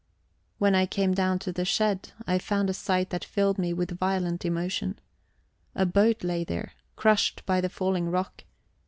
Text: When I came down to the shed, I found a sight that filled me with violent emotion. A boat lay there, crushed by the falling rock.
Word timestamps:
When 0.57 0.73
I 0.73 0.87
came 0.87 1.13
down 1.13 1.37
to 1.45 1.51
the 1.51 1.63
shed, 1.63 2.11
I 2.25 2.39
found 2.39 2.71
a 2.71 2.73
sight 2.73 3.11
that 3.11 3.23
filled 3.23 3.59
me 3.59 3.71
with 3.71 3.91
violent 3.99 4.43
emotion. 4.43 4.97
A 5.75 5.85
boat 5.85 6.23
lay 6.23 6.43
there, 6.43 6.71
crushed 6.95 7.45
by 7.45 7.61
the 7.61 7.69
falling 7.69 8.09
rock. 8.09 8.43